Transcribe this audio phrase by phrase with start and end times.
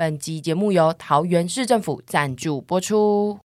[0.00, 3.40] 本集节目由桃园市政府赞助播出。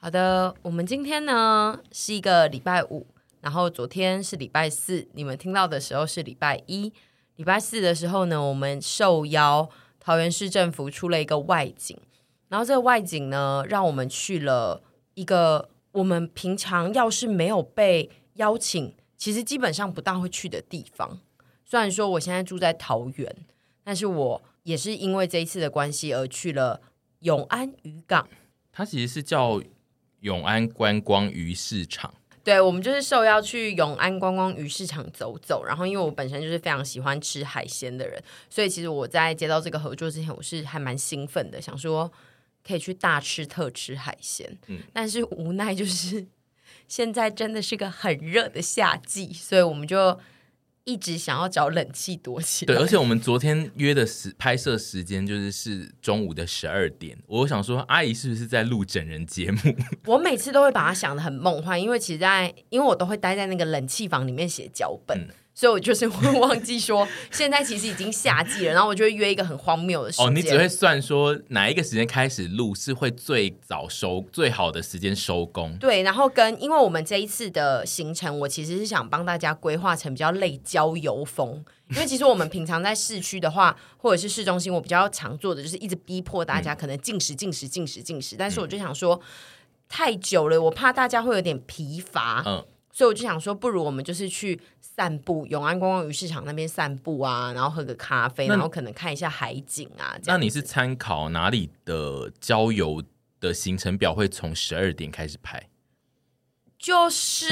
[0.00, 3.06] 好的，我们今天呢是一个礼拜五，
[3.40, 6.92] 然后昨天是礼拜四，你们听到的时候是礼拜一。
[7.36, 9.70] 礼拜四的时候呢，我们受邀
[10.00, 11.96] 桃园市政府出了一个外景，
[12.48, 14.82] 然后这个外景呢，让我们去了
[15.14, 21.20] 一个我们平常要是没有被邀请，其实基本上不大会去的地方。
[21.64, 23.36] 虽然说我现在住在桃园，
[23.82, 26.80] 但是我也是因为这一次的关系而去了
[27.20, 28.28] 永安渔港。
[28.72, 29.62] 它其实是叫。
[30.20, 35.62] 永安观光鱼市场，对，我们就是受邀去永安观光鱼市场走走。
[35.66, 38.18] 然后，因为我本身就是非常喜欢吃海鲜的人，
[38.48, 42.10] 所以其实我在接到这个合作之前，我是还蛮兴奋的，想说
[42.66, 44.50] 可以去大吃特吃海鲜。
[44.68, 46.26] 嗯，但是无奈就是
[46.88, 50.18] 现在真的是个很热的夏季，所以我们就。
[50.84, 52.74] 一直想要找冷气躲起来。
[52.74, 57.16] 对，而且我们昨天约的时拍摄时间就是是中午的十二点。
[57.26, 59.58] 我想说，阿姨是不是在录整人节目？
[60.06, 65.18] 我每次都会把它想的很梦幻，因为其实在，在因为我都会待在那个冷气房里面写脚本。
[65.18, 70.26] 嗯所以我就是会忘记说，现在其实已经夏季了，然后我就会约一个很荒谬的时间。
[70.26, 75.76] 哦，你只会算说哪一个时间开始录是会最早收最好的时间收工。
[75.78, 89.20] 对，然后跟因为我们这一次的行程，我其实是想帮大家规划成比较类郊游风，因为其实我们平常在市区的话，或者是市中心，我比较常做的就是一直逼迫大家可能进食、进食、进食、进食，但是我就想说
[89.88, 92.42] 太久了，我怕大家会有点疲乏。
[92.44, 92.64] 嗯。
[92.94, 100.16] 所以我就想说，不如我们就是去散步，永安观光鱼市场那边散步啊，然后喝个咖啡，然后可能看一下海景啊。
[100.26, 103.02] 那你是参考哪里的郊游
[103.40, 104.14] 的行程表？
[104.14, 105.68] 会从十二点开始拍？
[106.84, 107.46] 就是，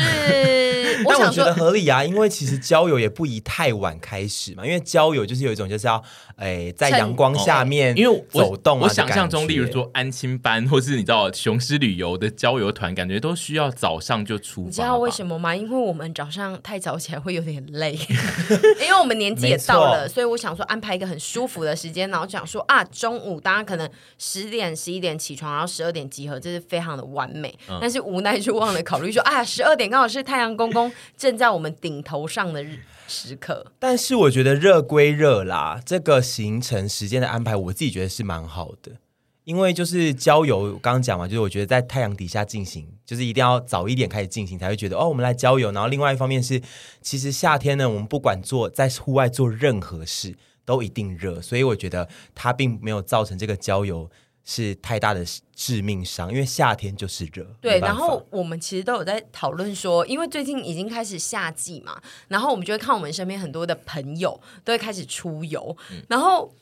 [1.09, 5.97] 但我觉得合理啊，因为其实郊游也不宜太晚开始嘛，因为郊游就是有一种就是要，
[6.37, 8.85] 哎、欸，在阳光下面，因为走动我。
[8.85, 14.67] 我想象中，例如说安亲班，或是你知道雄狮旅游的郊游团，感觉都需要早上就出发。
[14.67, 15.57] 你知道为什么吗？
[15.57, 17.95] 因为我们早上太早起来会有点累，
[18.85, 27.59] 因为我们年纪也到了，所以我想说安排一个很舒服的时间，然后讲说啊，中午大家可能十点、十一点起床，然后十二点集合，这是非常的完美。
[27.71, 29.22] 嗯、但是无奈就忘了考虑说。
[29.23, 33.73] 啊，十二点刚好是太阳公公正在我们顶头上的日时刻。
[33.79, 38.93] 但是我觉得热归热啦，这个行程时间的安排，我自己觉得是蛮好的。
[39.45, 45.73] 因为就是郊游，刚刚讲嘛，就是我觉得在太阳底下进行，就是一定要早一点开始进行，才会觉得哦，我们来郊游。
[45.73, 46.63] 然后另外一方面是，
[47.01, 54.09] 其实夏天呢，我们不管做在户外做任何事都一定热，所以我觉得它并没有造成这个郊游。
[54.45, 57.47] 是太大的致命伤，因为夏天就是热。
[57.61, 65.77] 对，然后我们其实都有在讨论说，因为最近已经开始夏季嘛，然后我们就会看我们身边很多的朋友都会开始出游。
[65.93, 66.53] 嗯、然后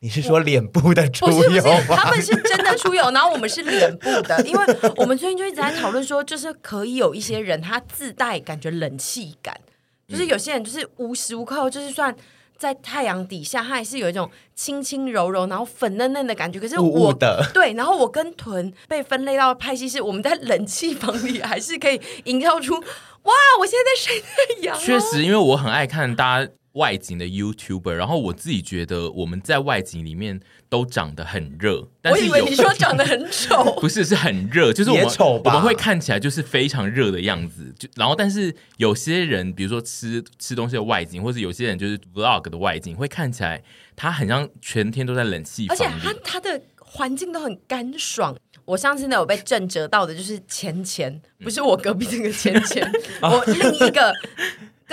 [0.00, 1.96] 你是说脸部的出油吗？
[1.96, 9.58] 他们是真的出油，然后我们是脸部的，因为我们最近就一直在讨论说，就是可以有一些人他自带感觉冷气感，
[10.06, 12.14] 就是有些人就是无时无刻就是算。
[12.60, 16.60] 在太阳底下，它还是有一种轻轻柔柔，然后粉嫩嫩的感觉。
[16.60, 23.32] 可是我的对，然后我跟豚被分类到拍戏，是我们在冷气房里还是可以营造出哇！
[23.60, 24.78] 我现在在晒太阳。
[24.78, 31.88] 确实，因为我很爱看大家外景的 YouTuber，然后我自己觉得我们在外景里面都长得很热。
[32.00, 35.52] 但是我以为你说长得很丑， 不是，是很热，就是我们丑吧？
[35.52, 37.74] 我们会看起来就是非常热的样子。
[37.78, 43.62] 就然后，但是有些人，比如说吃吃东西的外景，或者有些人就是 Vlog 的外景，会看起来
[43.96, 48.36] 他很像全天都在冷气房，而且他他的环境都很干爽。
[48.66, 52.88] 我相信呢有被震折到的，就是钱钱，不是我隔壁这个钱钱，
[53.20, 54.14] 我另一个。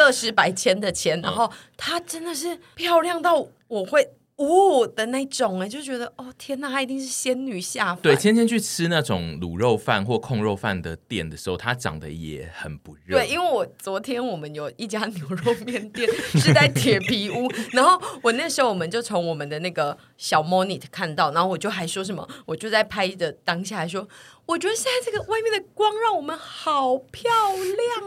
[0.05, 8.03] 个十百千的钱，然后她真的是漂亮到我会呜、哦、的那种哎，就觉得哦天哪，她一定是仙女下凡。
[8.03, 13.17] 对，芊芊去吃那种卤肉饭或控肉饭的店的时候，她长得也很不热。
[13.17, 24.07] 对，因为我昨天我们有一家牛肉面店是在铁皮屋，然后我那时候我们就从我们的那个小 monitor 看到，然后我就还说什么，我就在拍的当下还说。
[24.47, 27.29] 我觉得现在这个外面的光让我们好漂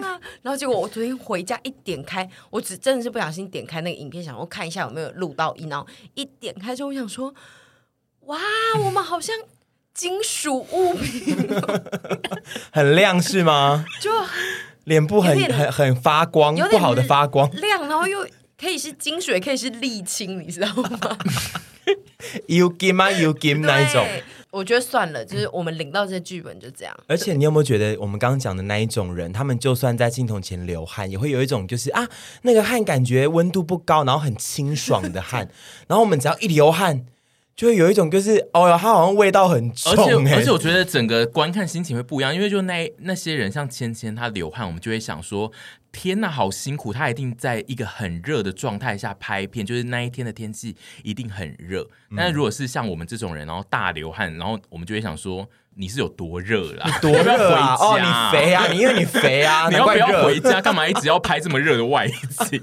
[0.01, 0.21] 亮啊！
[0.43, 5.69] 然后结果我昨天回家一点开，我只真的是不小心点开那个影片，想我看一下有没有录到音。
[5.69, 7.35] 然后一点开之后，我想说：
[8.21, 8.39] 哇，
[8.85, 9.37] 我们好像
[9.93, 11.37] 金属物品，
[12.73, 13.85] 很亮是吗？
[14.01, 14.11] 就
[14.85, 18.27] 脸部很很很发光，不好的发光，亮，然后又
[18.59, 21.19] 可以是金属，也可以是沥青，你知道吗？
[22.49, 23.11] 有金吗？
[23.11, 24.07] 有金那一种。
[24.51, 26.95] 我觉得算了，就是我们领到这剧本就这样。
[27.07, 32.09] 而且你有没有觉得，我们刚刚讲的那一种人，他们就算在镜头前流汗，也会有一种就是啊，
[32.43, 35.49] 那个汗感觉温度不高，然后很清爽的汗。
[35.87, 37.07] 然后我们只要一流汗，
[37.55, 39.93] 就会有一种就是哦哟，它好像味道很重。
[39.93, 45.53] 而且而且我觉得整个观看心情会不一样，因为就那那些人像芊芊她流汗，我们就会想说。
[45.93, 46.93] 天呐，好辛苦！
[46.93, 51.83] 他一定在一个很热的状态下拍片，就是那一天的天气一定很热。
[52.11, 56.89] 嗯、但是如果是像我们这种人，然后大流汗，然后我们就会想说，你是有多热啦？
[57.03, 57.75] 多热啊！
[57.81, 58.67] 哦，你肥啊！
[58.69, 59.69] 你因为你肥啊！
[59.71, 60.61] 你要不要回家？
[60.61, 62.63] 干嘛一直要拍这么热的外景？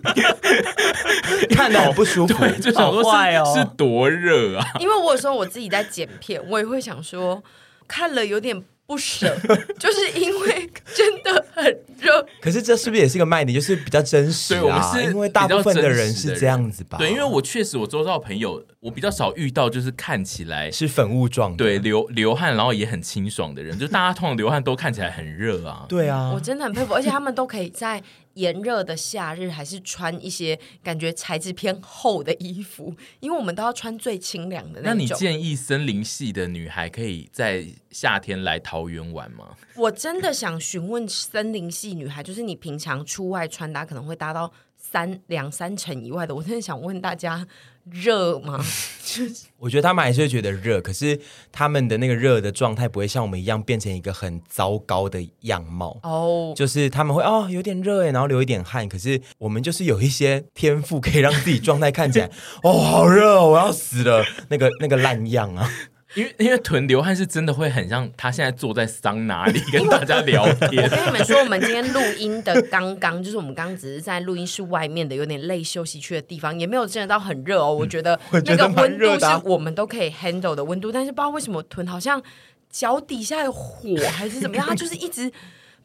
[1.52, 4.66] 看得好不舒服，对，就想说是，哦、是多热啊！
[4.80, 7.44] 因为我有时候我自己在剪片，我也会想说，
[7.88, 8.64] 看了有点。
[8.88, 9.38] 不舍，
[9.78, 10.67] 就是因为
[10.98, 11.64] 真的很
[12.00, 12.26] 热。
[12.42, 13.54] 可是这是不是也是一个卖点？
[13.54, 14.60] 就是比较真实啊。
[14.60, 16.98] 对，我们是因为大部分的人是这样子吧？
[16.98, 23.78] 对，因为我确实我周遭的朋友，我比较少遇到就是看起来是粉雾状，对，流流汗然后也很清爽的人。
[23.78, 25.86] 就大家通常流汗都看起来很热啊。
[25.88, 28.02] 对啊，我真的很佩服，而且他们都可以在。
[28.38, 34.92] 炎热的夏日，还是穿一些感觉材质偏厚的衣服， 因为我们都要穿最清凉的那种。
[34.92, 39.56] 那你建议森林系的女孩可以在夏天来桃园玩吗？
[39.76, 44.52] 我真的想询问森林系女孩，就是你平常出外穿搭可能会搭到
[44.92, 47.48] 三两三成以外的，我真的想问大家。
[47.90, 48.62] 热吗？
[49.60, 51.18] 我觉得他们还是会觉得热，可是
[51.54, 56.50] 他们的那个热的状态不会像我们一样变成一个很糟糕的样貌哦。
[56.50, 56.58] Oh.
[56.58, 62.30] 就是他们会哦有点热哎，然后流一点汗，可是我们就是有一些天赋可以让自己状态看起来
[62.64, 65.72] 哦好热，我要死了，那个那个烂样啊。
[66.16, 70.84] 因为因为臀流汗是真的会很像他现在坐在桑拿里跟大家聊天。
[70.90, 77.74] 我跟你们说，我们今天录音的刚刚就是我们刚刚只是在录音室外面的有点累休息区的地方，也没有真的到很热哦。
[77.76, 82.22] 我觉得那个温度是我们都可以 handle 的温度，但是不知道为什么臀好像
[82.70, 85.32] 脚底下有火还是怎么样，他就是一直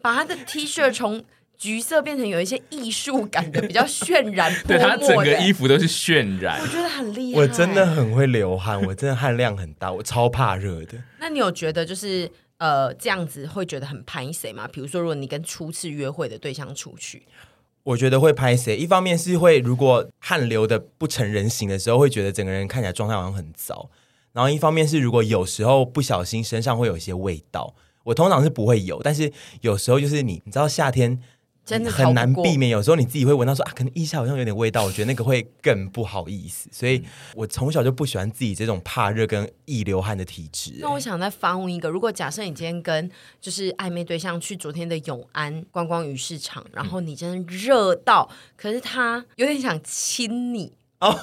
[0.01, 1.23] 把他的 T 恤从。
[1.63, 7.41] 橘色变成有一些艺术感的，比较渲染， 对，他整个衣服都是渲染，我觉得很厉害。
[7.41, 10.99] 我真的很会流汗，我真的汗量很大，我超怕热的。
[11.21, 12.29] 那你有觉得就是
[12.59, 14.67] 呃这样子会觉得很拍谁吗？
[14.67, 17.23] 比如说，如果你跟初次约会的对象出去，
[17.85, 18.77] 我觉得会拍谁？
[18.77, 23.89] 一方面是会，如果汗流的不成人形的时候，会觉得整个人看起来状态好像很糟。
[24.33, 27.73] 然后一方面是，如果有时候不小心身上会有一些味道，
[28.03, 29.31] 我通常是不会有，但是
[29.61, 31.21] 有时候就是你，你知道夏天。
[31.65, 36.69] 真的很难避免，有时候你自己会闻到说啊，可能腋下好像有点味道，我觉得那个会更不好意思。
[36.73, 37.03] 所以
[37.35, 40.75] 我从小就不喜欢自己这种怕热跟易流汗的体质。
[40.81, 43.09] 那我想再发问一个，如果假设你今天跟
[43.41, 50.73] 就是暧昧对象去昨天的永安观光鱼市场，然后你真的热到，嗯、可是他有点想亲你。
[51.03, 51.19] 哦，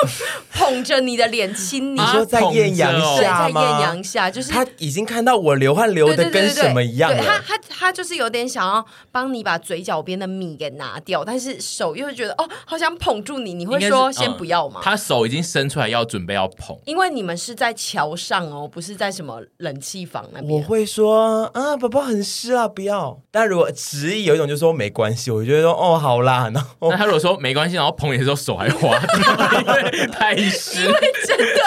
[0.54, 3.60] 捧着你的脸亲你，你说在艳阳下吗？
[3.60, 7.22] 在艳阳下，就是他已经看到我流汗流的跟什么一样了。
[7.22, 13.52] 他他他就是有点想要帮你把嘴角边的米给拿掉，但是手又觉得哦，好想捧住你。
[13.52, 14.80] 你会说先不要吗？
[14.82, 20.50] 他手已经伸出来要准备要捧，因为你们是在桥上哦，不是在什么冷气房那边。
[20.50, 23.20] 我会说啊，宝宝很湿啊，不要。
[23.30, 26.50] 但如果执意有一种就是说没关系，我觉得说哦好啦。
[26.54, 28.98] 然后那他如果说没关系，然后捧你的时候手还滑。
[29.18, 31.64] 因为太湿，因为真的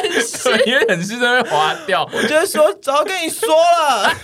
[0.00, 2.08] 很湿，因为很湿，真的会滑掉。
[2.12, 4.14] 我觉得说早跟你说了，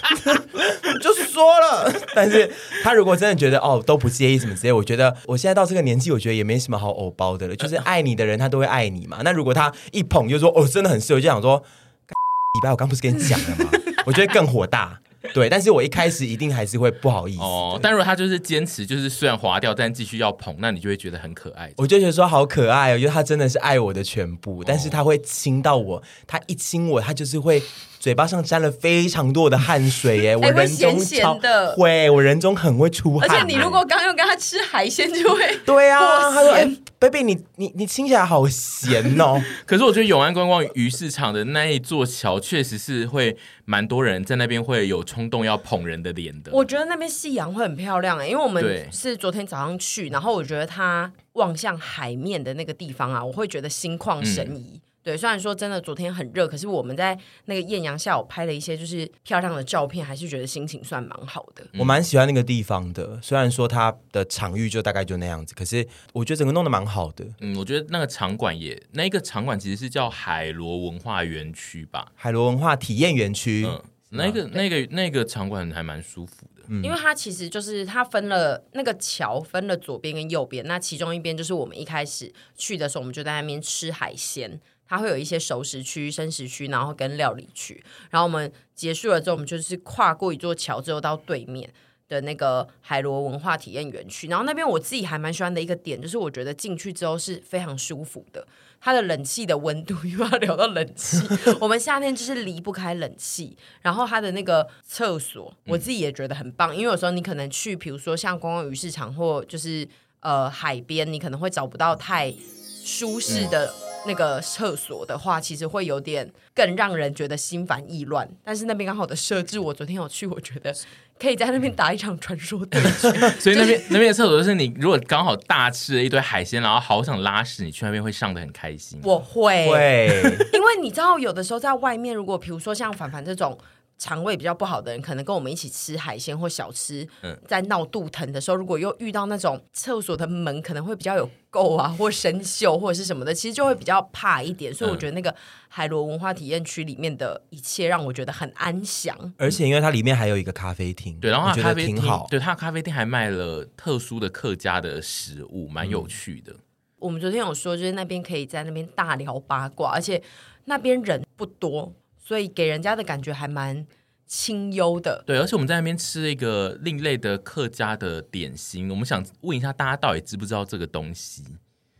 [1.00, 1.92] 就说了。
[2.14, 2.50] 但是
[2.82, 7.56] 他如果真的觉得哦都不介意什么之类，我觉得我现在到这个年纪，我觉得也没什么好偶包的了。
[7.56, 9.18] 就是爱你的人，他都会爱你嘛。
[9.22, 11.58] 那如果他一捧就说哦真的很湿，我就想说，
[12.54, 13.70] 礼拜我刚不是跟你讲了吗？
[14.06, 14.98] 我觉得更火大。
[15.34, 17.40] 对，但是我一开始一定还是会不好意思。
[17.40, 21.72] 哦，但如果他就是坚持，就是虽然划掉，但继续要捧，那你就会觉得很可爱。
[21.76, 27.62] 我就觉得说好可爱哦，因为他真的是爱我的全部，但是他会亲到我，他一亲我，他就是会。
[28.00, 33.28] 嘴巴上沾了非常多的汗水耶， 我人中咸咸的，会，我人中很会出汗。
[33.28, 36.66] 而且你如果刚又跟他吃海鲜，就会对啊，他说：“哎
[37.00, 39.42] ，baby，你你你听起来好闲哦。
[39.66, 46.52] ”可是我觉得永安观光鱼市场的那一座桥，确实是会蛮多人在那边会有冲动要捧人的脸的。
[46.52, 54.74] 我觉得那边夕阳会很漂亮诶，因为我们是昨天早上去，然后我觉得它望向海面的那个地方啊，我会觉得心旷神怡。
[54.74, 54.80] 嗯
[55.10, 61.66] 对，虽然说真的昨天很热，可是我们在那个艳阳下午拍了一些就是漂亮的照片，还是觉得心情算蛮好的。
[61.76, 67.26] 我蛮喜欢那个地方的，虽然说它的场域就大概就那样子，可是我觉得整个弄得蛮好的。
[67.40, 73.66] 嗯，我觉得那个场馆也，那个场馆其实是叫海螺文化园区吧，海螺文化体验园区。
[73.66, 84.60] 嗯，那个那个那个场馆还蛮舒服的，嗯，因为它其实就是它分了那个桥分了左边跟右边，那其中一边就是我们一开始去的时候，我们就在那边吃海鲜。
[84.90, 87.80] 它会有一些熟食区、生食区，然后跟料理区。
[88.10, 91.72] 然后我们结束了之后，我们就是跨过一座桥之后到对面
[92.08, 94.26] 的那个海螺文化体验园区。
[94.26, 98.44] 然后那边我自己还蛮喜欢的一个点，就是我觉得进去之后是非常舒服的。
[98.80, 101.18] 它的冷气的温度又要聊到冷气，
[101.60, 103.56] 我们夏天就是离不开冷气。
[103.82, 109.86] 然后它的那个厕所，我自己也觉得很棒，因为有时候你可能去，比如说像观光鱼市场或就是
[110.20, 112.34] 呃海边，你可能会找不到太
[112.82, 113.72] 舒适的。
[114.06, 118.28] 那个厕所的话，其实会有点更让人觉得心烦意乱。
[118.42, 120.74] 但是那边刚好的设置，我昨天有去，我觉得
[121.18, 123.30] 可以在那边打一场传说对决。
[123.38, 129.00] 所以那边那边的厕所就是你如果刚好大吃了一堆海鲜，然后好想拉屎，你去那边会上的很开心。
[129.04, 130.08] 我会，会
[130.52, 133.58] 因为你知道，有的时候在外面，如果比如说像凡凡这种。
[134.00, 144.72] 肠胃比较不好的人，可能跟我们一起吃海鲜或小吃，嗯、在闹肚疼的时候，如果又遇到那种厕所的门可能会比较有垢啊，或生锈或者是什么的，其实就会比较怕一点。
[144.72, 145.32] 所以我觉得那个
[145.68, 156.50] 海螺文化体验区里面的一切让我觉得很安详，而且因为它里面还有一个咖啡厅，对，然后它咖啡厅挺好，对，它咖啡厅还卖了特殊的客家的食物，蛮有趣的。
[156.52, 156.58] 嗯、
[157.00, 160.22] 我们昨天有说，就是那边可以在那边大聊八卦，而且
[160.64, 161.92] 那边人不多。
[162.30, 163.84] 所以给人家的感觉还蛮
[164.24, 165.24] 清幽的。
[165.26, 168.88] 对，而且我们在那边吃了一个另类的客家的点心。
[168.88, 171.42] 我们想问一下大家，到底知不知道这个东西？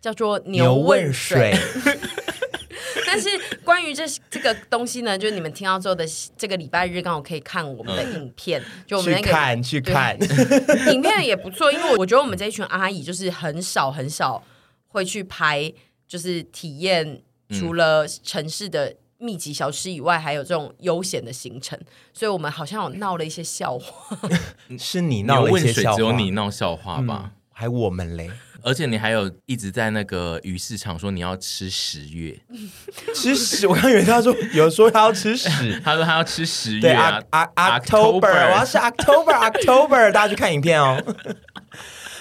[0.01, 1.53] 叫做牛问水。
[3.05, 3.29] 但是
[3.65, 6.07] 关于这这个东西呢，就是你们听到之后的
[6.37, 8.61] 这个礼拜日，刚好可以看我们的影片。
[8.61, 10.17] 嗯、就我们那个去看去看，
[10.95, 11.73] 影片也不错。
[11.73, 14.41] 因为我觉得我们这一群阿姨就是很少很少
[14.87, 15.73] 会去拍，
[16.07, 18.95] 就是体验除了城市的。
[19.21, 21.79] 密集小吃以外，还有这种悠闲的行程，
[22.15, 24.19] 所以我们好像有闹了一些笑话。
[24.79, 27.25] 是你闹了一些笑话，只有你闹笑话吧？
[27.27, 28.31] 嗯、还我们嘞？
[28.63, 32.39] 而且你还有一直在那个鱼市场说你要吃十月，
[33.15, 33.65] 吃屎！
[33.69, 35.49] 我刚以为他说有说他要吃屎，
[35.83, 41.03] 他说他要吃十月啊啊！October，我要是 October，October，大家去看影片哦。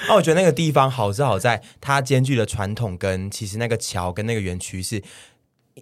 [0.08, 5.04] 那我觉得那个地方好是好在它兼具了传统跟其实那个桥跟那个园区是。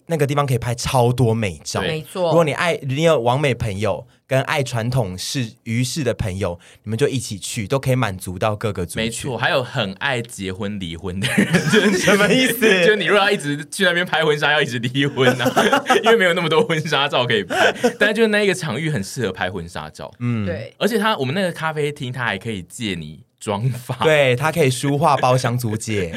[0.06, 2.30] 那个地方可以拍超多美照，没错。
[2.30, 9.04] 如果你爱你有完美朋友跟爱传统式鱼式的朋友，你们就一起去，都可以满足到各个族群。
[9.04, 12.60] 没错，还有很爱结婚离婚的人，就 是什么意思？
[12.86, 17.74] 就你如果要一直去那边拍婚纱，要一直离婚啊， 因为没有那么多婚纱照可以拍。
[18.00, 20.74] 但是就是那一个场域很适合拍婚纱照，嗯，对。
[20.78, 26.14] 而且他我们那个咖啡厅，他还可以借你妆发，对，他可以书画包厢租借，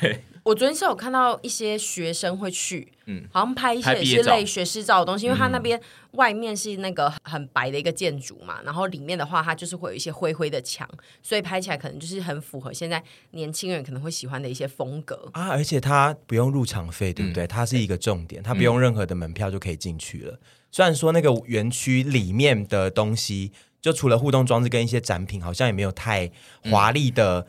[0.00, 0.20] 对。
[0.48, 5.78] 我昨天是有看到一些学生会去，嗯，好像拍一些也是类学士照的东西，因为它那边
[6.12, 10.88] 外面是那个很白的一个建筑嘛，嗯、然后里面的话，它就是会有一些灰灰的墙，
[11.22, 13.02] 所以拍起来可能就是很符合现在
[13.32, 15.48] 年轻人可能会喜欢的一些风格啊。
[15.48, 17.44] 而且它不用入场费，对不对？
[17.44, 20.32] 嗯、它是一个重点，它不用任何的门票就可以进去了。
[20.32, 20.40] 嗯、
[20.72, 23.52] 虽然说那个园区里面的东西，
[23.82, 26.30] 就除了互动装置跟一些展品，好像也没有太
[26.70, 27.46] 华丽的、嗯。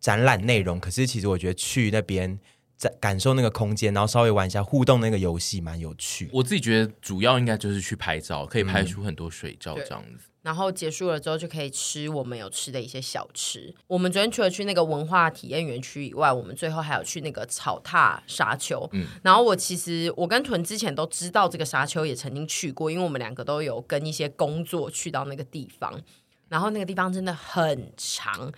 [0.00, 2.38] 展览内容，可是其实我觉得去那边
[2.76, 6.30] 在感受那个空间，然后稍微玩一下互动那个游戏，蛮有趣。
[6.32, 10.24] 我自己觉得主要应该就是去拍照，可以拍出很多水照这样子。
[10.28, 13.74] 嗯、然后结束了之后就可以吃我们有吃的一些小吃。
[13.86, 18.88] 我们昨天除了去那个文化体验园区以外，我们最后还有去那个草踏沙丘。
[18.92, 26.00] 嗯，然后我其实我跟屯之前都知道这个沙丘，也曾经去过，因为我们两个都有跟一些工作去到那个地方。
[26.48, 28.50] 然后那个地方真的很长。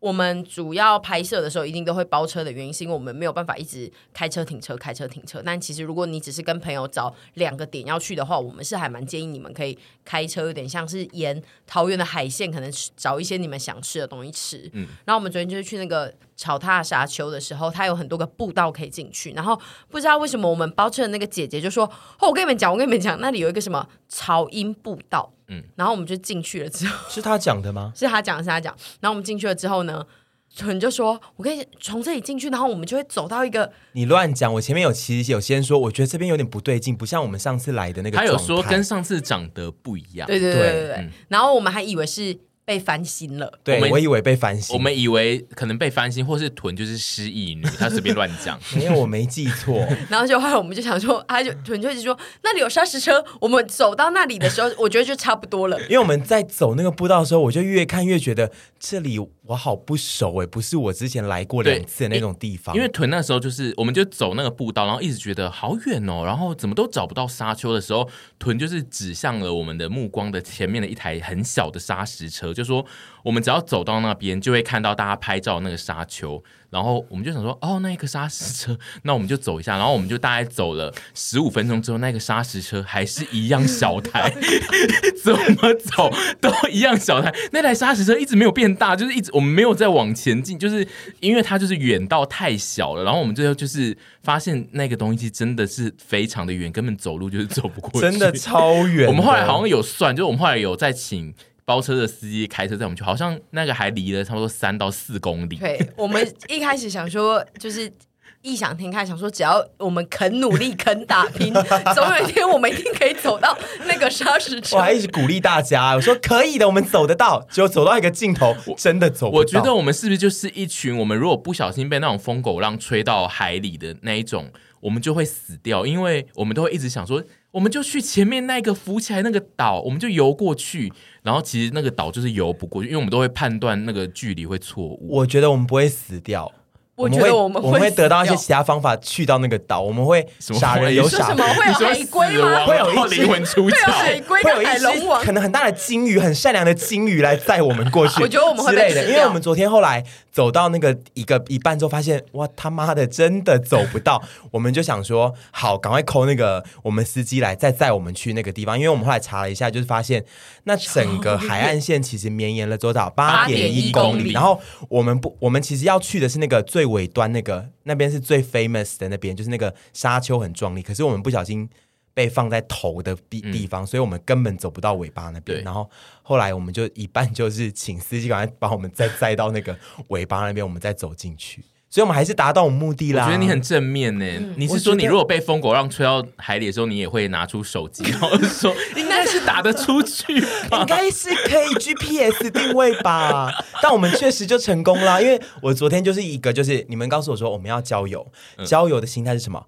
[0.00, 5.42] 我们主要拍摄的时候一定都会包车的原因，是因为我们没有办法一直开车停车、开车停车。
[5.44, 14.70] 但其实如果你只是跟朋友找两个点要去的话，我们是还蛮建议你们可以开车，有点像是沿桃园的海线，可能找一些你们想吃的东西吃。
[14.74, 19.32] 嗯，然后我们昨天就是去那个草踏沙丘的时候，它有很多个步道可以进去。
[19.32, 21.84] 然后不知道为什么我们包车的那个姐姐就说
[22.20, 27.92] ：“哦，我跟你们讲，我跟你们讲，那里有一个什么潮音步道。”嗯，然后我们就进去了之后，是他讲的吗？
[27.96, 28.72] 是他讲的，是他讲。
[29.00, 30.06] 然后我们进去了之后呢，
[30.54, 33.72] 纯就说：“我跟你从这里进去。”然后我们就会走到一个……
[33.92, 34.54] 你乱讲！
[34.54, 38.16] 我前面有其实有先说，我觉得这边有点不对劲，不像我们上次来的那个。
[38.16, 40.26] 他有说跟上次长得不一样。
[40.28, 40.86] 对对对对对。
[40.88, 42.38] 对嗯、然后我们还以为是。
[42.68, 49.82] 被翻新了，对，我，我以为被翻新，我们以为可能被翻新，或是屯就是失忆女，她随便乱讲， 没有，我没记错。
[50.10, 55.80] 然后就后来我们就想说，他就屯就一直说那里有砂石车，我们走到那里的时候，我觉得就差不多了。
[55.84, 62.76] 因为我们在走那个步道的时候，我就越看越觉得这里我好不熟哎，不是我之前来过两次的那种地方。
[62.76, 68.08] 因为屯那时候就是，我们就走那个步道，然后一直觉得好远哦，然后怎么都找不到沙丘的时候，
[68.38, 72.84] 屯就是指向了我们的目光的前面的一台很小的砂石车，就说
[73.24, 73.42] 我们。
[73.48, 76.44] 只要走到那边，就会看到大家拍照那个沙丘。
[76.70, 79.78] 然后我们就想说，哦，那一个砂石车， 那我们就走一下。
[79.78, 84.30] 然后我们就大概走了十五分钟之后，那个砂石车还是一样小台，
[85.24, 87.34] 怎么走都一样小台。
[87.52, 90.86] 那台砂石车一直没有变大，就是一直我们没有再往前进，就是
[91.20, 93.02] 因为它就是远到太小了。
[93.02, 99.08] 然后我们最后就是发现那个东西真的是非常的远，根本走路就是走不过去，真的超远。
[99.08, 101.32] 我们后来好像有算，就是我们后来有在请。
[101.68, 105.56] 包车的司机开车载我们去，好像那个还离了差不多三到四公里。
[105.56, 107.92] 对，我们一开始想说，就是
[108.40, 111.52] 异想天开，想说只要我们肯努力、肯打拼，
[111.94, 114.78] 总有一天我们一定可以走到那个沙石车。
[114.78, 117.46] 我还一直鼓励大家，我说可以的，我们走得到。
[117.50, 119.38] 结果走到一个尽头，真的走不到。
[119.40, 127.22] 我觉得我们是不是就是一群我们如果不小心被那种疯狗浪吹到海里的那一种，我们就会死掉，因为我们都会一直想说。
[127.52, 135.08] 我们就去前面那个浮起来那个岛，我们就游过去，然后其实那个岛就是游不过去，因为我们都会判断那个距离会错误。
[135.08, 136.52] 我觉得我们不会死掉。
[136.98, 142.66] 我觉得我们会，我们会得到一些其他方法去到那个岛，我们会傻人有傻福， 会有海龟吗？
[142.66, 148.20] 会有一灵魂出窍，海龟，会有海龙王，可能很大的鲸鱼，很善良的鲸鱼来载我们过去。
[148.22, 160.24] 我觉得我们会之类的，因为我们昨天后来走到那个一个一半之后，发现哇他妈的真的走不到， 我们就想说好，赶快 call 那个我们司机来再载我们去那个地方，因为我们后来查了一下，就是发现
[160.64, 163.08] 那整个海岸线其实绵延了多少？
[163.10, 167.70] 八点一公里，然后我们不，我们其实要去的是那个最尾端那个。
[167.84, 170.82] 那边是最 famous 的那边，就是那个沙丘很壮丽。
[170.82, 171.68] 可是我们不小心
[172.12, 175.62] 被放在头的地地方，嗯、所以我们根本走不到尾巴那边。
[175.62, 175.88] 然后
[176.22, 179.76] 后来我们就一半就是请司机赶快把我们再载到那个
[180.08, 181.62] 尾巴那边，我们再走进去。
[181.90, 183.24] 所以，我们还是达到我们目的啦。
[183.24, 184.24] 我觉得你很正面呢。
[184.24, 193.50] 嗯、你是说，你如果被疯狗浪吹到海里的时候，你也会拿出手机，然后说 应该是打得出去，应该是可以 GPS 定位吧？
[193.82, 198.26] 但我们确实就成功了，因为我昨天就是一个，就是你们告诉我说我们要交友，
[198.58, 199.66] 嗯、郊游的心态是什么？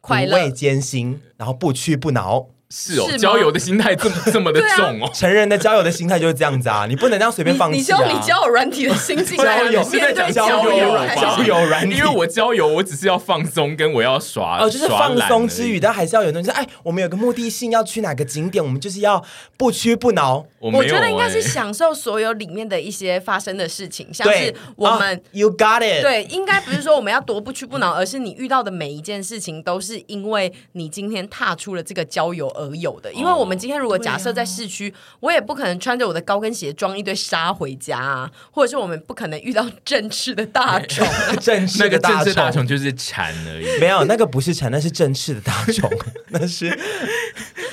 [0.00, 2.46] 快乐、苦味艰辛，然后不屈不挠。
[2.68, 5.10] 是哦，交友的心态 这么这么的重哦。
[5.14, 7.78] 成人的交友的心态就是这样子啊，你不能这样随便放弃。
[7.78, 11.96] 你教你交友软体的心境，交友是在讲交友交友软体。
[11.96, 16.50] 因为我交友，我只是要放松，跟我要耍哦，就是放松之余，但还是要有东西。
[16.50, 19.24] 哎，我们有个目的性，要去哪个景点，我们就是要
[19.56, 20.44] 不屈不挠。
[20.58, 26.02] 我觉得应该是享受所有里面的一些发生的事情，像是我们 You got it。
[26.02, 33.36] 对，应该不是说我们要多不屈不挠，而是你遇到的每一件事情都是因为你今天踏出了这个交友而有的，因为。
[33.36, 41.06] 我们今天如果假设在市区，啊、我也不可能穿着我的高跟鞋装一堆沙回家啊，或者是我们不可能遇到正式的大虫，
[41.38, 45.90] 正式的大虫大虫就是蝉而已， 没有那个不是蝉，那是正式的大虫，
[46.30, 46.76] 那是。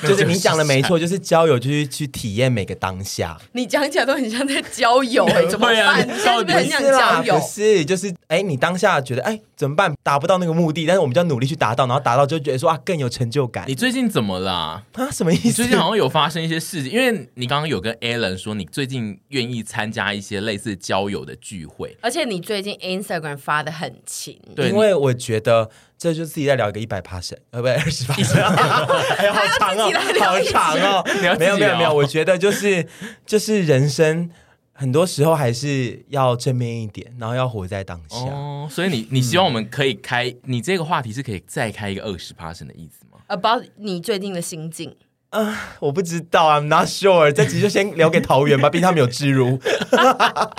[0.06, 3.38] 就是你讲的没错，就是交友，就是去体验每个当下。
[3.54, 6.06] 你讲起来都很像在交友，哎，怎么办？
[6.06, 7.40] 你到底很像交友？
[7.40, 9.94] 不是，就是哎，你当下觉得哎，怎么办？
[10.04, 13.64] 达不到那个目的，但是我们就要努力去达到，然后达到就觉得说啊，更有成就感。
[13.66, 14.42] 你最近怎么
[14.74, 14.86] 了？
[14.94, 15.52] 啊，什么意思？
[15.54, 24.40] 最近好像有发生一些事情，因为你刚刚有跟 Alan 说，你最近愿意参加一些类似交友的聚会，而且你最近 Instagram 发的很勤。
[24.56, 25.70] 对，因为我觉得。
[25.96, 32.86] 这就自己在聊一个一百趴神，呃，不对，二十趴神， 哎呀，好长哦，好长哦，没有没有没有，我觉得就是
[33.26, 34.30] 就是人生
[34.74, 38.18] 很多时候还是要正面一点，然后要活在当下。
[38.18, 44.96] 哦，所以你你希望我们可以开，你这个话题是可以再开一个二十趴神的意思吗？About 你最近的心境？
[45.30, 47.32] 啊，我不知道，I'm not sure。
[47.32, 49.60] 这集就先留给桃园吧， 毕竟他们有置入。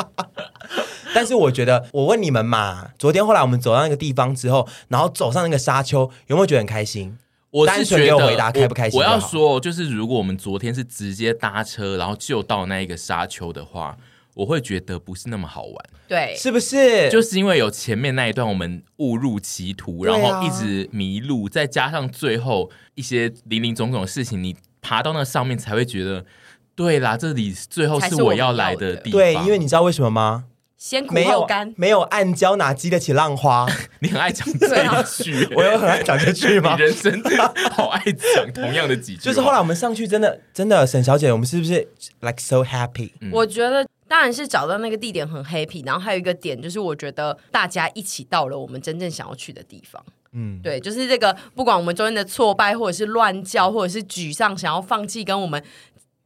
[1.14, 7.16] 但是我觉得，我问你们嘛，昨天后来我们走到那个地方之后，然后走上那个沙丘，有没有觉得很开心？
[7.50, 9.06] 我是觉得，回答开不开心我？
[9.06, 13.96] 我要说，就是如果我们昨天是直接搭车，然后就到那一个沙丘的话，
[14.34, 15.84] 我会觉得不是那么好玩。
[16.06, 17.08] 对，是不是？
[17.10, 26.24] 就是因为有前面那一段我们误入歧途，然后一直迷路，再加上最后一些林林总总的事情，你爬到那上面才会觉得，
[26.74, 29.12] 对啦，这里最后是我要来的地方。
[29.12, 30.44] 对，因为你知道为什么吗？
[30.76, 33.66] 先苦后甘，没有暗礁哪经得起浪花？
[34.00, 36.74] 你很爱讲这一句， 我有很爱讲这句吗？
[36.76, 37.22] 你人生
[37.70, 39.22] 好爱讲同样的几句。
[39.24, 41.88] 就是后来我们上去，真的真的，沈小姐，我们是不是
[42.20, 43.12] like so happy？
[43.32, 50.04] 我觉得当然是找到那个地点很 happy，然后还有一个点就是，我觉得大家一起到了我们真正想要去的地方。
[50.32, 55.62] 嗯，对，就是这个，不管我们中间的挫败，或者是乱叫，或者是沮丧，想要放弃，跟我们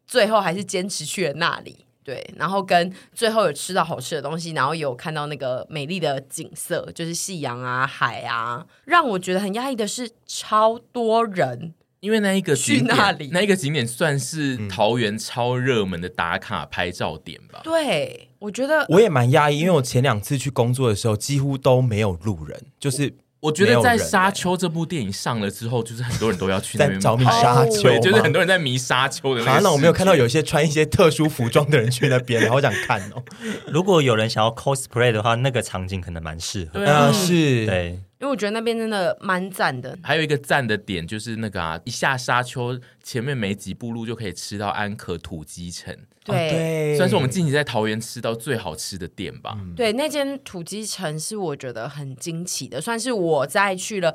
[0.07, 1.85] 最后还是坚持去了那里。
[2.03, 17.61] 对，然后跟最后有吃到好吃的东西，然后有看到那个美丽的景色，就是夕阳啊、海啊，让我觉得很压抑的是超多人，因为那一个去那里，那一个景点算是桃园超热门的打卡拍照点吧？
[17.65, 23.15] 对，我觉得我也蛮压抑，因为我前两次去工作的时候，几乎都没有路人，就是。
[23.41, 29.53] 我觉得在《沙丘》这部电影上了之后，就是很多人都要去那边找迷沙丘，对，就是很多人在迷沙丘的那。
[29.53, 33.23] 好，那我没有看到有一些穿一些特殊服装的人去那边，好想看哦。
[33.73, 36.81] 如果有人想要 cosplay 的话，那个场景可能蛮适合。
[36.81, 38.01] 对啊，是，对。
[38.21, 45.97] 因为我觉得那边真的蛮赞的，还有一个赞的点就是那个啊，一下沙丘前面没几步路就可以吃到安可土鸡城，
[46.33, 49.57] 对，算是我们近期在桃园吃到最好吃的店吧。
[49.59, 54.15] 嗯、对，那间土鸡城是我觉得很惊奇的，算是我在去了，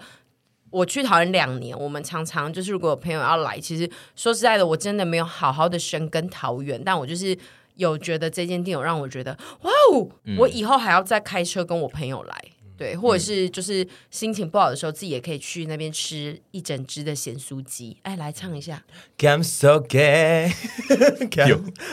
[0.69, 7.37] 我去桃园两年，我们常常就是如果有朋友要来，其实说实在的，我真的没有好好的深耕桃园，但我就是
[7.75, 12.45] 有觉得这间店有让我觉得哇哦，嗯、我以后还要再开车跟我朋友来。
[12.77, 17.97] 对，或者是就是心情不好的时候，自己也可以去那边吃一整只的咸酥鸡。
[18.01, 18.83] 哎，来唱一下。
[19.19, 20.51] I'm so gay，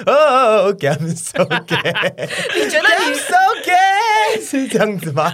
[0.06, 1.92] 哦，I'm so gay。
[2.56, 5.32] 你觉得 I'm so gay 是这样子吗？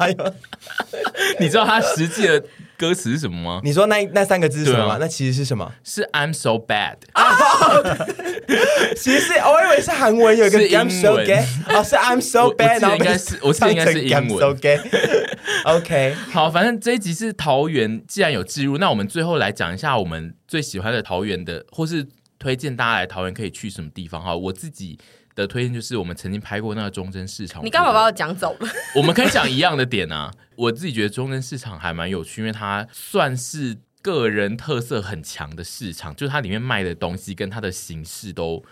[1.39, 2.45] 你知道他实际的
[2.77, 3.61] 歌词是什么吗？
[3.65, 4.93] 你说那那三个字是什么？
[4.93, 5.73] 啊、那其实是什么？
[5.85, 6.97] 是 I'm so bad。
[8.97, 14.39] 其实是我以为是韩文，有一个 I'm so gay，哦，是 I'm so bad，然后应该是 我记得应该是英文。
[14.39, 14.81] So gay
[15.65, 22.07] OK，好，反正这一集是桃园，既然有置入，那我们最后来讲一下我们最喜欢的桃园的，或是
[22.39, 24.35] 推荐大家来桃园可以去什么地方哈。
[24.37, 24.99] 我自己
[25.37, 27.65] 的推荐就是我们曾经拍过那个中贞市场。
[27.65, 28.69] 你干嘛把我讲走了？
[28.97, 30.33] 我们可以讲一样的点啊。
[30.57, 38.65] 我自己觉得中贞市场还蛮有趣，因为它算是个人特色很强的市场，就是它里面卖的东西跟它的形式都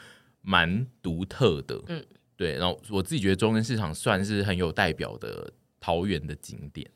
[0.42, 1.80] 蛮独特的。
[1.86, 2.04] 嗯，
[2.36, 2.56] 对。
[2.56, 5.52] 然后我自己觉得中贞市场算是很有代表的。
[5.86, 6.90] 桃园的景点，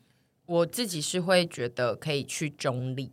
[0.47, 3.11] 我自己是会觉得可以去中立，嗯，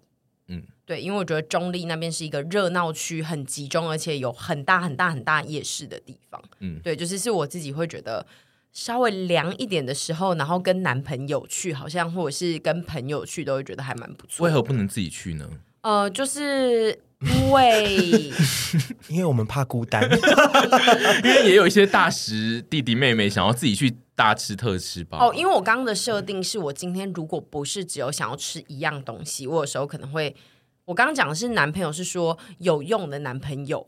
[0.86, 8.24] 对，因为我觉得中立那边是一个热闹区，很集中，而且有很大很大很大夜市的地方，嗯，对，就是是我自己会觉得
[8.72, 14.46] 稍微凉一点的时候，然后跟男朋友去，好像或者是跟朋友去，都会觉得还蛮不错。
[14.46, 15.50] 为何不能自己去呢？
[15.80, 18.30] 呃，就是因为
[19.10, 20.02] 因为我们怕孤单，
[21.24, 23.96] 因为也有一些大食弟弟妹妹想要自己去。
[24.16, 25.18] 大吃特吃吧。
[25.20, 30.34] 哦，因为我刚刚的设定是我今天如果不是只有想要吃一样东西，我有时候可能会，
[30.86, 33.86] 我刚刚讲的是男朋友是说有用的男朋友，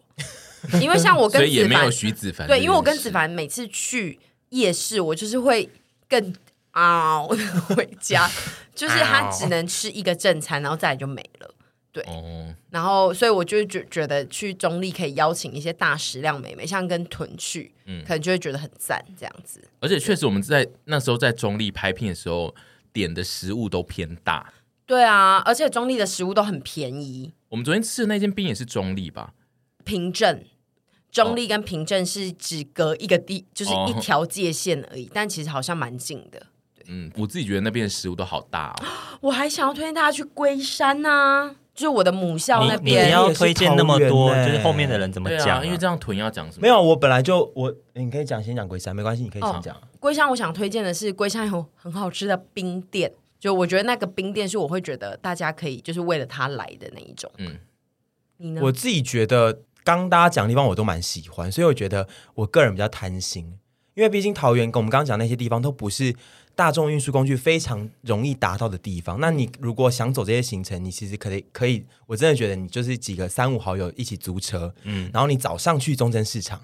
[0.82, 4.18] 因为像我跟子凡，所以也没有徐子凡，对，因为我跟子凡每次去
[4.50, 5.70] 夜市，我就是会
[6.08, 6.34] 更
[6.72, 7.22] 啊
[7.74, 8.28] 回家，
[8.74, 11.54] 就是他只能吃一个正餐，然后再来就没了。
[11.90, 19.62] 对，哦、然后所以我就觉觉得去中立可以邀请一些大食量美眉，像跟屯去，嗯，可能就会觉得很赞这样子。
[19.80, 22.54] 而且确实我们在那时候在中立拍片的时候，
[22.92, 24.52] 点的食物都偏大。
[24.88, 27.34] 对啊，而且中立的食物都很便宜。
[27.50, 29.34] 我们昨天吃的那间冰也是中立吧？
[29.84, 30.46] 平镇，
[31.12, 36.46] 中立跟平镇是只隔一个地，就是一条界限而已，哦、但其实好像蛮近的。
[36.86, 38.86] 嗯，我自己觉得那边的食物都好大哦。
[39.20, 41.56] 我还想要推荐大家去龟山呐、啊。
[41.74, 45.64] 就是我的母校那边，你你要推荐那么多，就是后面的人怎么讲、啊？
[45.64, 46.62] 因为这样屯要讲什么？
[46.62, 49.76] 没有，我本来就我，你可以讲先讲龟山，没关系，你可以先讲。
[50.00, 57.30] 龟、哦、山，我想推荐的是龟山有很好吃的冰店，就我觉得那个冰店是我会觉得大家可以就是为了他来的那一种。
[57.38, 57.58] 嗯，
[58.38, 58.60] 你呢？
[58.64, 63.44] 我自己觉得刚大家讲的地方我都蛮喜欢，所以我觉得我个人比较贪心，
[63.94, 66.14] 因为毕竟桃园跟我们刚刚讲那些地方都不是。
[66.58, 76.60] 大众运输工具非常容易达到的地方，那你如果想走这些行程，你其实可以可以，我真的觉得你就是几个三五好友一起租车，嗯，然后你早上去中正市场，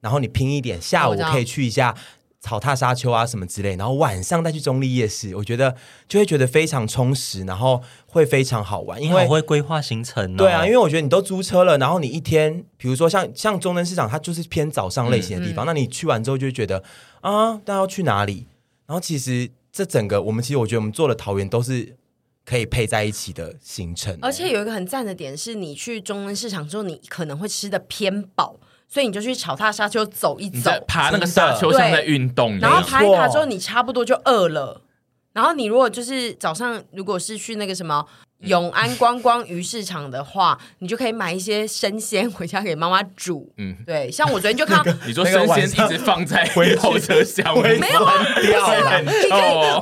[0.00, 1.96] 然后你拼一点，下午可以去一下
[2.40, 5.76] 草踏沙丘啊什么之类，然后晚上再去中立夜市，我觉得
[6.08, 10.36] 就会觉得非常充实，然后会非常好玩，因为会规划行程，哦。
[10.38, 16.82] 对啊，因为我觉得你都租车了，然后你一天，比如说像像中正市场，它就是偏早上类型的地方，嗯嗯，那你去完之后就会觉得
[17.20, 18.46] 啊，但要去哪里？
[18.86, 21.94] 然后其实这整个我们其实我觉得我们做的桃园都是
[22.46, 28.56] 可以配在一起的行程，而且有一个很赞的点是，你去中文市场之后，你可能会吃的偏饱，
[28.90, 34.82] 所以你就去草踏沙丘走一走，爬那个沙丘像在运动，然后爬一爬之后，你差不多就饿了。
[35.32, 38.04] 然后你如果就是早上如果是去那个什么。
[38.40, 43.52] 永安观光鱼市场的话，你就可以买一些生鲜回家给妈妈煮。
[43.58, 46.44] 嗯，对，像我昨天就看到你说生鲜一直放在
[46.78, 47.44] 后车厢，
[47.78, 49.20] 没有啊，不是啊，你可以，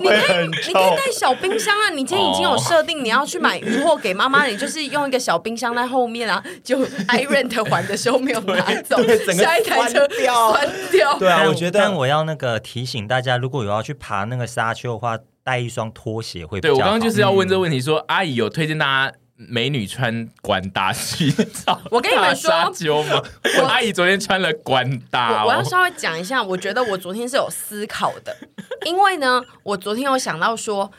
[0.01, 1.91] 你可以，你可以带小冰箱啊。
[1.91, 8.97] 你今天已经有设定你要去买鱼货给妈妈，你就是用一个小冰箱在后面啊，就 I rent 还的时候没有拿走，
[9.33, 10.07] 下一台车
[10.51, 11.19] 关掉。
[11.19, 15.17] 对啊，我觉得，但我要那个提醒大家，如果有要去爬那个沙丘的话。
[15.49, 16.77] 带一双拖鞋会比较好。
[16.77, 22.53] 对，我刚刚就是要问这个问题说，说、嗯、阿姨有推荐大家美女穿管搭洗澡我跟你们说？
[23.63, 28.37] 我阿姨昨天穿了管搭、哦我，我要稍微讲一下，我觉得我昨天是有思考的，
[28.85, 30.93] 因为呢，我昨天有想到说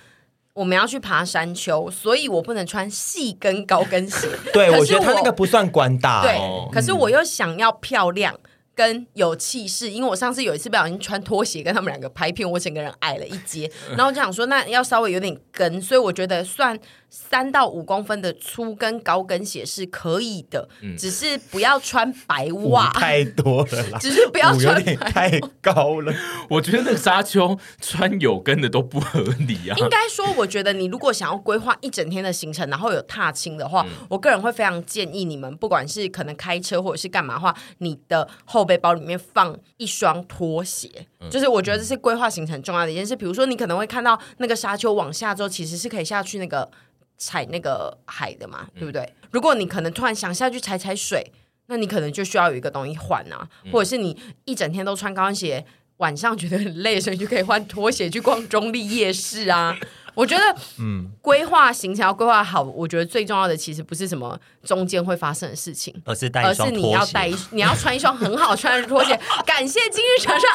[0.53, 4.27] 我们要去爬山丘，所以我不能穿细跟高跟鞋。
[4.51, 6.23] 对，我，我觉得他那个不算管搭。
[6.23, 8.33] 对，哦可是我又想要漂亮。
[8.79, 26.13] 跟有气势，因为我上次有一次不小心穿拖鞋跟他们两个拍片，我整个人矮了一截， 然后我就想说那要稍微有点跟，所以我觉得算三到五公分的粗跟高跟鞋是可以的，嗯、只是不要穿白袜，太多了啦， 只是不要穿太高了。
[26.49, 29.75] 我觉得那个沙丘穿有跟的都不合理啊。
[29.75, 38.68] 应该说，我觉得你如果想要规划一整天的行程，然后有踏青的话，嗯、我个人会非常建议你们，不管是可能开车或者是干嘛的话，你的后。
[38.69, 40.87] 背包里面放一双拖鞋，
[41.19, 43.15] 嗯、就是我觉得这是规划行程重要的一件事。
[43.15, 46.69] 比如说，你可能会看到那个沙丘往下之后，其实是可以下去那个
[47.17, 49.01] 踩那个海的嘛，对不对？
[49.01, 51.31] 嗯、如果你可能突然想下去踩踩水，
[51.65, 55.65] 那你可能就需要有一个东西换啊，嗯、或者是你一整天都穿高跟鞋，
[55.97, 59.75] 晚上觉得很累，所以你就可以换拖鞋去逛中立夜市啊。
[60.15, 62.61] 我觉得，嗯，规划行程要规划好。
[62.61, 69.19] 我觉得最重要的其实不是什么中间会发生的事情，而是带而是你要带一，你要穿一双很好穿的拖鞋。
[69.45, 70.49] 感谢今日场上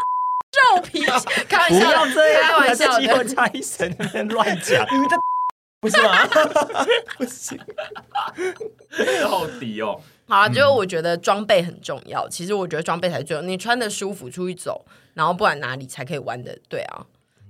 [0.77, 1.05] 肉皮，
[1.49, 3.89] 开玩笑，开玩笑的，差一神
[4.29, 5.17] 乱讲，你们的
[5.81, 6.27] 不是吗？
[7.19, 7.59] 不行，
[9.23, 10.01] 到底哦。
[10.27, 12.27] 好啊，就我觉得装备很重要。
[12.29, 17.05] 其实我觉得装备才最重要，你穿的舒服出去走，然后不管哪里才可以玩的，对啊。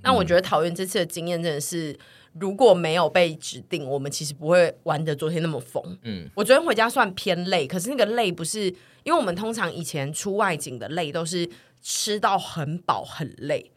[0.05, 1.99] 那我觉得桃园这次的经验真的是，
[2.39, 5.83] 如果没有被指定，我们其实不会玩的昨天那么疯。
[6.03, 8.67] 嗯，我昨天回家算偏累，可是那个累不是，
[9.03, 11.49] 因为我们通常以前出外景的累都是
[11.83, 13.71] 吃到很饱很累，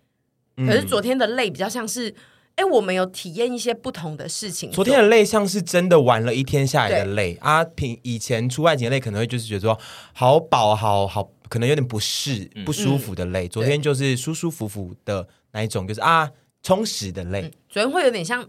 [0.58, 2.13] 可是昨天的累比较像是，
[2.56, 4.72] 哎，我们有体验一些不同的事情。
[4.72, 9.80] 昨天的累像是真的玩了一天下来的累啊，平以前出外景的累可能会就是觉得说
[10.13, 15.28] 好饱好好，可能有点不适不舒服的累，嗯、昨天就是舒舒服服的。
[15.58, 16.30] 哪一种就是啊，
[16.62, 18.48] 充实的累，昨天会有点像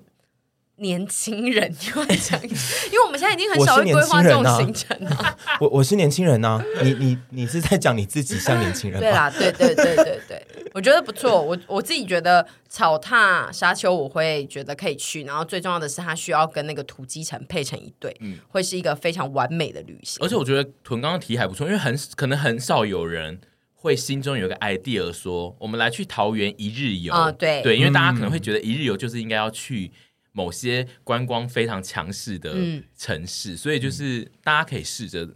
[0.77, 5.38] 年轻人，就会讲， 因为我们现在已经很少会规划这种行程了。
[5.59, 9.01] 我我是年轻人啊，你你你是在讲你自己像年轻人？
[9.01, 11.40] 对啦，对对对对对，我觉得不错。
[11.40, 20.23] 我我自己觉得草踏沙丘我会觉得可以去，然后最重要的是它需要跟那个土鸡城配成一对，嗯，会是一个非常完美的旅行。
[20.23, 23.40] 而且我觉得屯刚刚提还不错，因为很可能很少有人。
[23.81, 27.14] 会心中有一个 idea 说，我们来去桃园一日游。
[27.14, 29.93] 哦，对对，因为大家可能会觉得一日游就是应该要去
[30.33, 32.53] 某些观光非常强势的
[32.97, 35.29] 城市，嗯、所以就是大家可以试着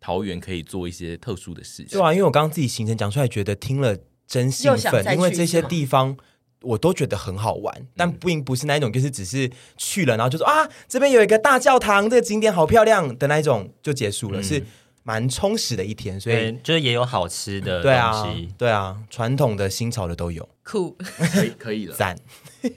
[0.00, 1.98] 桃园可以做一些特殊的事情。
[1.98, 3.94] 对啊，因为我刚刚自己行程讲出来，觉得听了
[4.26, 6.16] 真兴奋，因为这些地方
[6.62, 14.64] 我都觉得很好玩，嗯、但并不是那一种就是只是去了，然后就说啊，这边有一个大教堂，这个景点好漂亮的那一种就结束了，嗯、是。
[15.02, 20.96] 蛮充实的一天，所以就是也有好吃的东西，对啊，对啊，传统的、新潮的都有，酷，
[21.32, 22.18] 可以可以了，赞。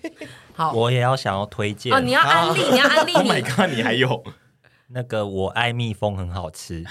[0.56, 1.92] 好，我也要想要推荐。
[1.94, 4.24] 哦，你要安利， 你要安利，Oh my god，你还有？
[4.90, 6.86] 那个我爱蜜蜂很好吃，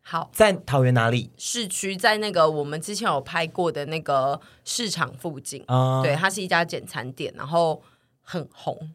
[0.00, 1.30] 好，在桃园哪里？
[1.36, 5.62] 市区，在那个我们之前有拍过的那个市场附近。
[5.66, 7.82] 啊，对，它是一家简餐店，然后
[8.22, 8.90] 很红，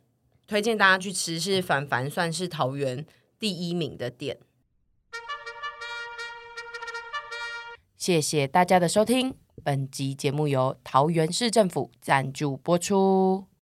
[0.47, 3.05] 推荐大家去吃，是凡凡算是桃园
[3.39, 4.35] 第一名的店。
[8.01, 13.50] 谢谢大家的收听，本集节目由桃园市政府赞助播出。